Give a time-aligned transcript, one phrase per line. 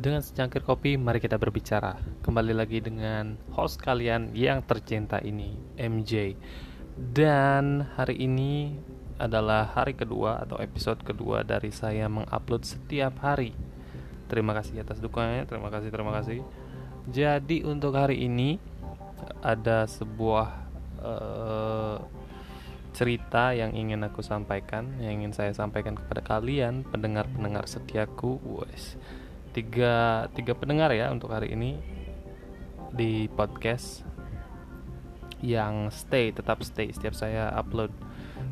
[0.00, 1.92] Dengan secangkir kopi, mari kita berbicara.
[2.24, 6.40] Kembali lagi dengan host kalian yang tercinta ini, MJ.
[6.96, 8.80] Dan hari ini
[9.20, 13.52] adalah hari kedua atau episode kedua dari saya mengupload setiap hari.
[14.32, 16.40] Terima kasih atas dukungannya, terima kasih, terima kasih.
[17.12, 18.56] Jadi untuk hari ini
[19.44, 20.48] ada sebuah
[21.04, 22.00] uh,
[22.96, 28.96] cerita yang ingin aku sampaikan, yang ingin saya sampaikan kepada kalian, pendengar-pendengar setiaku, wes
[29.50, 31.78] tiga tiga pendengar ya untuk hari ini
[32.94, 34.06] di podcast
[35.40, 37.90] yang stay tetap stay setiap saya upload.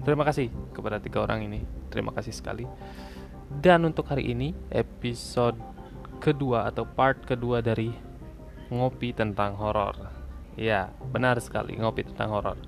[0.05, 1.61] Terima kasih kepada tiga orang ini.
[1.93, 2.65] Terima kasih sekali.
[3.49, 5.57] Dan untuk hari ini episode
[6.21, 7.93] kedua atau part kedua dari
[8.69, 9.97] ngopi tentang horor.
[10.59, 12.59] Ya benar sekali ngopi tentang horor.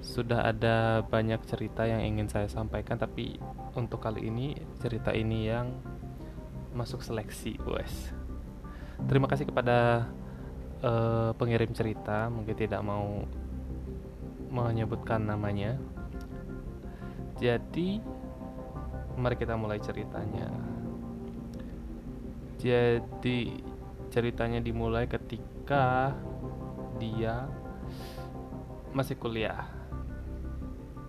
[0.00, 3.36] Sudah ada banyak cerita yang ingin saya sampaikan tapi
[3.74, 5.74] untuk kali ini cerita ini yang
[6.72, 8.12] masuk seleksi wes
[9.08, 10.10] terima kasih kepada
[10.84, 13.24] uh, pengirim cerita mungkin tidak mau
[14.50, 15.78] menyebutkan namanya.
[17.38, 18.02] Jadi
[19.16, 20.50] mari kita mulai ceritanya.
[22.60, 23.62] Jadi
[24.12, 26.12] ceritanya dimulai ketika
[27.00, 27.48] dia
[28.92, 29.64] masih kuliah.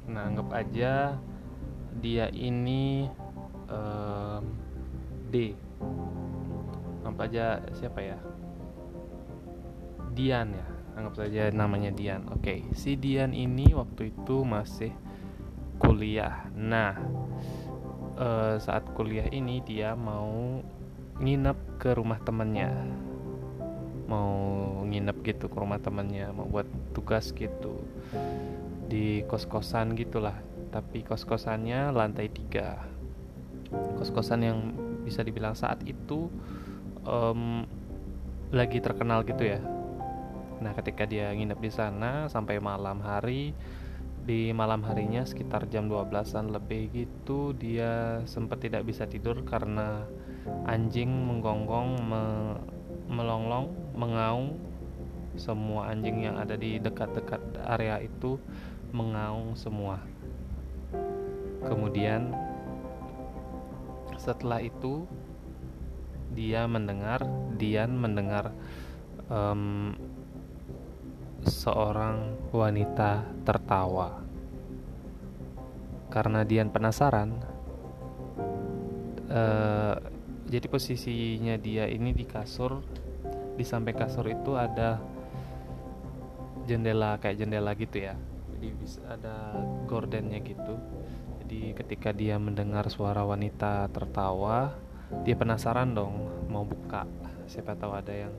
[0.08, 1.18] Nah anggap aja
[2.00, 3.10] dia ini
[3.68, 4.61] um,
[5.32, 5.56] D.
[7.08, 8.20] Apa aja siapa ya?
[10.12, 12.28] Dian ya anggap saja namanya Dian.
[12.30, 12.60] Oke okay.
[12.76, 14.92] si Dian ini waktu itu masih
[15.80, 16.52] kuliah.
[16.54, 17.00] Nah
[18.20, 20.60] uh, saat kuliah ini dia mau
[21.22, 22.70] nginep ke rumah temannya
[24.10, 24.36] mau
[24.84, 27.80] nginep gitu ke rumah temannya mau buat tugas gitu.
[28.92, 30.36] Di kos-kosan gitulah
[30.76, 32.84] tapi kos-kosannya lantai tiga.
[33.72, 34.60] Kos-kosan yang
[35.02, 36.30] bisa dibilang saat itu
[37.06, 37.66] um,
[38.52, 39.60] lagi terkenal gitu ya.
[40.62, 43.56] Nah, ketika dia nginep di sana sampai malam hari,
[44.22, 50.06] di malam harinya sekitar jam 12-an lebih gitu dia sempat tidak bisa tidur karena
[50.70, 52.24] anjing menggonggong, me
[53.10, 54.62] melonglong, mengaung.
[55.40, 58.38] Semua anjing yang ada di dekat-dekat area itu
[58.92, 60.04] mengaung semua.
[61.64, 62.36] Kemudian
[64.22, 65.10] setelah itu
[66.38, 67.26] dia mendengar
[67.58, 68.54] Dian mendengar
[69.26, 69.98] um,
[71.42, 74.22] seorang wanita tertawa.
[76.14, 77.34] Karena Dian penasaran
[79.34, 79.96] uh,
[80.46, 82.84] jadi posisinya dia ini di kasur
[83.58, 85.02] di samping kasur itu ada
[86.70, 88.14] jendela kayak jendela gitu ya.
[88.54, 89.58] Jadi bisa ada
[89.90, 91.01] gordennya gitu
[91.52, 94.72] jadi ketika dia mendengar suara wanita tertawa,
[95.28, 97.04] dia penasaran dong mau buka.
[97.44, 98.32] Siapa tahu ada yang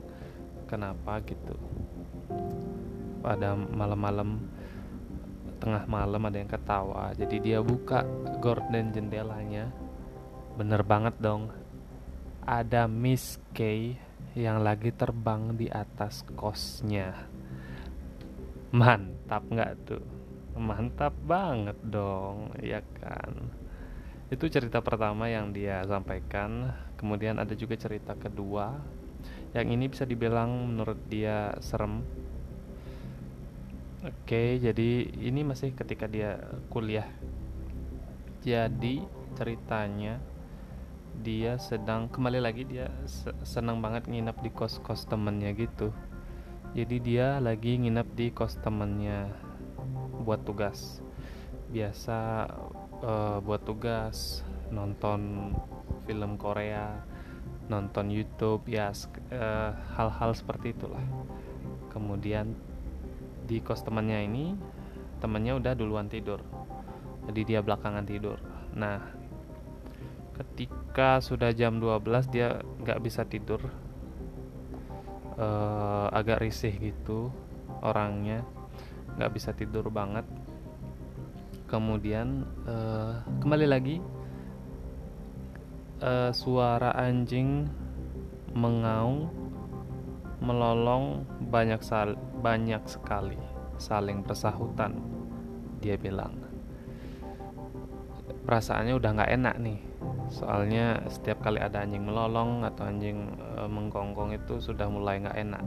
[0.65, 1.53] kenapa gitu.
[3.21, 4.41] Pada malam-malam
[5.61, 7.13] tengah malam ada yang ketawa.
[7.13, 8.01] Jadi dia buka
[8.41, 9.69] gorden jendelanya.
[10.57, 11.53] Bener banget dong.
[12.41, 13.93] Ada Miss K
[14.33, 17.13] yang lagi terbang di atas kosnya.
[18.73, 20.22] Mantap nggak tuh?
[20.57, 23.33] Mantap banget dong ya kan?
[24.33, 26.73] Itu cerita pertama yang dia sampaikan.
[26.97, 28.73] Kemudian ada juga cerita kedua.
[29.53, 32.01] Yang ini bisa dibilang menurut dia serem.
[34.03, 34.89] Oke jadi
[35.21, 36.41] ini masih ketika dia
[36.73, 37.07] kuliah.
[38.43, 38.99] Jadi
[39.37, 40.19] ceritanya
[41.21, 42.89] dia sedang kembali lagi dia
[43.45, 45.93] senang banget nginep di kos-kos temennya gitu.
[46.73, 49.29] Jadi dia lagi nginep di kos temennya
[50.23, 51.03] buat tugas.
[51.69, 52.47] Biasa
[53.03, 54.41] uh, buat tugas
[54.73, 55.51] nonton
[56.07, 57.03] film Korea
[57.71, 61.03] nonton YouTube ya uh, hal-hal seperti itulah.
[61.91, 62.55] Kemudian
[63.43, 64.45] di kos temannya ini
[65.23, 66.43] temannya udah duluan tidur.
[67.27, 68.39] Jadi dia belakangan tidur.
[68.75, 68.99] Nah
[70.33, 73.63] ketika sudah jam 12 dia nggak bisa tidur.
[75.33, 77.33] Uh, agak risih gitu
[77.81, 78.45] orangnya
[79.17, 80.25] nggak bisa tidur banget.
[81.69, 83.97] Kemudian uh, kembali lagi
[86.05, 87.65] uh, suara anjing
[88.53, 89.33] mengaung
[90.43, 93.39] melolong banyak sal banyak sekali
[93.81, 95.01] saling bersahutan
[95.81, 96.37] dia bilang.
[98.43, 99.79] Perasaannya udah nggak enak nih
[100.33, 105.63] soalnya setiap kali ada anjing melolong atau anjing e, menggonggong itu sudah mulai nggak enak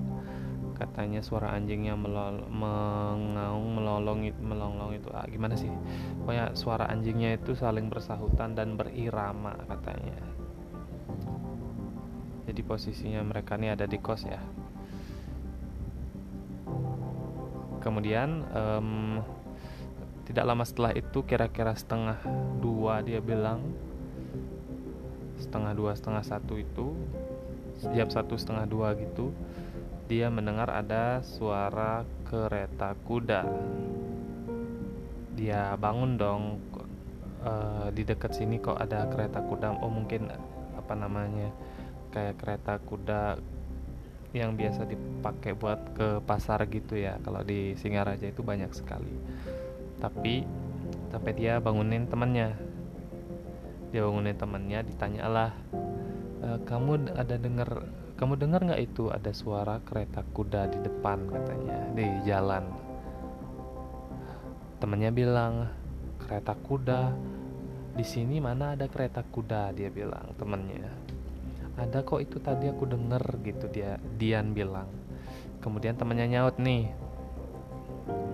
[0.77, 5.73] katanya suara anjingnya melol mengaung melolong melonglong itu ah, gimana sih?
[6.21, 10.21] Pokoknya suara anjingnya itu saling bersahutan dan berirama katanya.
[12.47, 14.39] Jadi posisinya mereka ini ada di kos ya.
[17.81, 19.25] Kemudian um,
[20.27, 22.19] tidak lama setelah itu kira-kira setengah
[22.59, 23.63] dua dia bilang
[25.39, 26.99] setengah dua setengah satu itu
[27.95, 29.31] jam satu setengah dua gitu
[30.07, 33.43] dia mendengar ada suara kereta kuda.
[35.35, 36.43] Dia bangun dong.
[37.47, 39.83] Uh, di dekat sini kok ada kereta kuda.
[39.83, 40.31] Oh mungkin
[40.79, 41.51] apa namanya
[42.15, 43.39] kayak kereta kuda
[44.35, 47.19] yang biasa dipakai buat ke pasar gitu ya.
[47.27, 49.15] Kalau di Singaraja itu banyak sekali.
[49.99, 50.47] Tapi
[51.11, 52.55] sampai dia bangunin temannya.
[53.91, 55.51] Dia bangunin temannya ditanyalah
[56.47, 61.79] e, kamu ada dengar kamu dengar nggak itu ada suara kereta kuda di depan katanya
[61.93, 62.65] di jalan?
[64.79, 65.55] Temannya bilang
[66.23, 67.13] kereta kuda
[67.97, 69.73] di sini mana ada kereta kuda?
[69.75, 71.07] dia bilang temannya
[71.77, 74.89] ada kok itu tadi aku denger gitu dia Dian bilang.
[75.61, 76.89] Kemudian temannya nyaut nih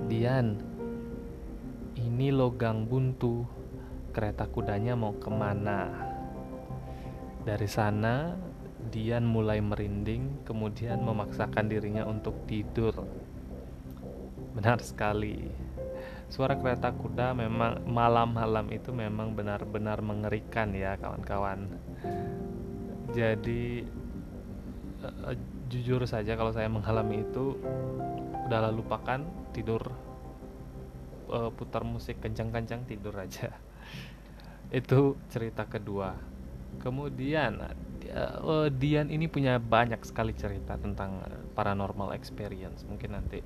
[0.07, 0.63] Dian
[1.99, 3.43] ini logang buntu.
[4.13, 6.12] Kereta kudanya mau ke mana
[7.43, 8.39] dari sana
[8.83, 13.07] Dian mulai merinding kemudian memaksakan dirinya untuk tidur.
[14.59, 15.49] Benar sekali.
[16.27, 21.71] Suara kereta kuda memang malam-malam itu memang benar-benar mengerikan ya kawan-kawan.
[23.15, 23.87] Jadi
[25.07, 25.37] uh,
[25.71, 27.57] jujur saja kalau saya mengalami itu
[28.51, 29.25] udah lupakan
[29.55, 29.81] tidur
[31.31, 33.55] uh, putar musik kencang-kencang tidur aja.
[34.73, 36.32] Itu cerita kedua
[36.81, 37.61] kemudian
[38.13, 42.85] uh, Dian ini punya banyak sekali cerita tentang paranormal experience.
[42.89, 43.41] Mungkin nanti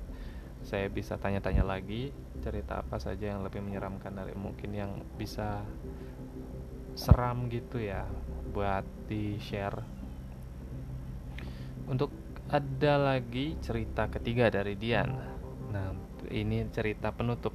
[0.63, 2.11] saya bisa tanya-tanya lagi
[2.43, 5.63] cerita apa saja yang lebih menyeramkan dari mungkin yang bisa
[6.97, 8.09] seram gitu ya
[8.51, 9.85] buat di share
[11.87, 12.09] untuk
[12.51, 15.11] ada lagi cerita ketiga dari Dian.
[15.71, 15.91] Nah
[16.31, 17.53] ini cerita penutup.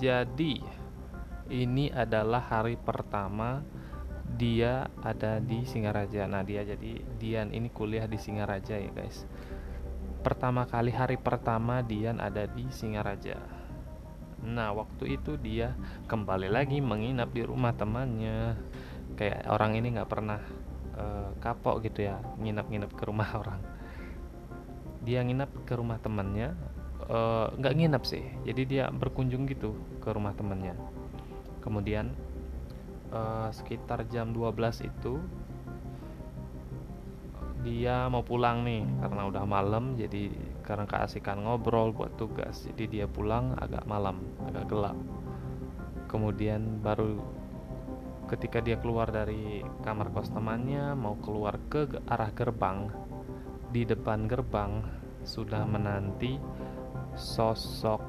[0.00, 0.81] Jadi
[1.52, 3.60] ini adalah hari pertama
[4.40, 9.28] dia ada di Singaraja nah dia jadi Dian ini kuliah di Singaraja ya guys
[10.24, 13.62] pertama kali hari pertama Dian ada di Singaraja
[14.42, 15.78] Nah, waktu itu dia
[16.10, 18.58] kembali lagi menginap di rumah temannya.
[19.14, 20.42] Kayak orang ini nggak pernah
[20.98, 23.62] uh, kapok gitu ya, nginap-nginap ke rumah orang.
[25.06, 26.54] Dia nginap ke rumah temannya,
[27.10, 28.22] eh, nggak uh, nginap sih.
[28.46, 30.78] Jadi dia berkunjung gitu ke rumah temannya.
[31.62, 32.12] Kemudian
[33.14, 35.22] uh, sekitar jam 12 itu
[37.62, 40.34] dia mau pulang nih karena udah malam jadi
[40.66, 44.18] karena keasikan ngobrol buat tugas jadi dia pulang agak malam
[44.50, 44.98] agak gelap.
[46.10, 47.22] Kemudian baru
[48.26, 52.90] ketika dia keluar dari kamar kos temannya mau keluar ke arah gerbang
[53.70, 54.82] di depan gerbang
[55.22, 56.36] sudah menanti
[57.14, 58.02] sosok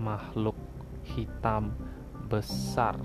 [0.00, 0.56] makhluk
[1.04, 1.72] hitam
[2.28, 3.00] besar.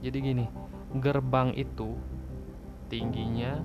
[0.00, 0.46] Jadi gini
[0.96, 1.94] gerbang itu
[2.88, 3.60] tingginya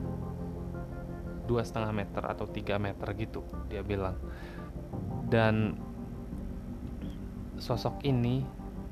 [1.48, 4.20] dua setengah meter atau tiga meter gitu dia bilang.
[5.26, 5.80] Dan
[7.56, 8.44] sosok ini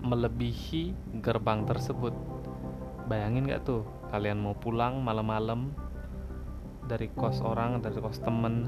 [0.02, 2.16] melebihi gerbang tersebut.
[3.12, 5.76] Bayangin gak tuh kalian mau pulang malam-malam
[6.88, 8.68] dari kos orang dari kos temen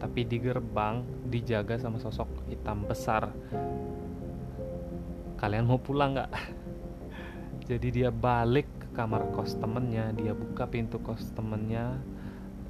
[0.00, 3.28] tapi di gerbang dijaga sama sosok hitam besar
[5.40, 6.32] kalian mau pulang nggak?
[7.64, 11.96] Jadi dia balik kamar kos temennya dia buka pintu kos temennya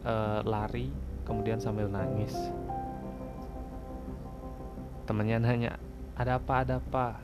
[0.06, 0.86] uh, lari
[1.26, 2.32] kemudian sambil nangis.
[5.10, 5.72] Temennya nanya
[6.14, 7.18] ada apa ada apa?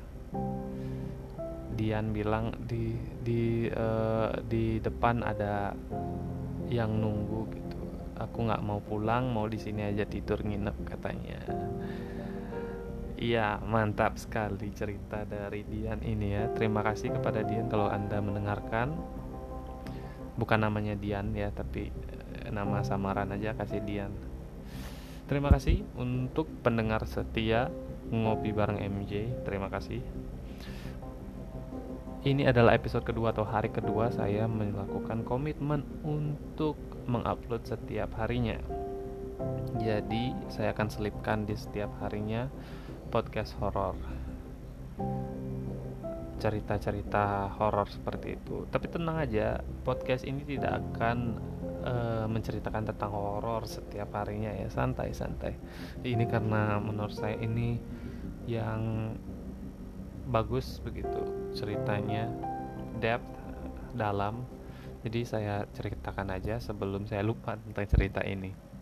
[1.79, 5.71] Dian bilang di di uh, di depan ada
[6.67, 7.81] yang nunggu gitu.
[8.19, 11.39] Aku nggak mau pulang mau di sini aja tidur nginep katanya
[13.17, 16.53] Iya, mantap sekali cerita dari Dian ini ya.
[16.53, 18.93] Terima kasih kepada Dian kalau Anda mendengarkan.
[20.37, 24.13] Bukan namanya Dian ya, tapi eh, nama samaran aja kasih Dian.
[25.33, 27.73] Terima kasih untuk pendengar setia
[28.13, 29.33] ngopi bareng MJ.
[29.49, 30.05] Terima kasih.
[32.21, 36.77] Ini adalah episode kedua atau hari kedua saya melakukan komitmen untuk
[37.09, 38.61] mengupload setiap harinya.
[39.81, 42.51] Jadi, saya akan selipkan di setiap harinya
[43.09, 43.97] podcast horor.
[46.37, 48.69] Cerita-cerita horor seperti itu.
[48.69, 51.41] Tapi tenang aja podcast ini tidak akan
[51.83, 54.69] uh, menceritakan tentang horor setiap harinya ya.
[54.69, 55.57] Santai-santai.
[56.05, 57.81] Ini karena menurut saya ini
[58.45, 59.15] yang
[60.29, 62.29] bagus begitu ceritanya.
[62.97, 63.29] Depth
[63.93, 64.45] dalam.
[65.07, 68.76] Jadi saya ceritakan aja sebelum saya lupa tentang cerita ini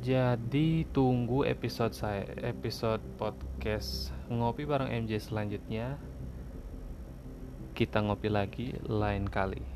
[0.00, 6.00] jadi tunggu episode saya episode podcast ngopi bareng MJ selanjutnya.
[7.76, 9.75] Kita ngopi lagi lain kali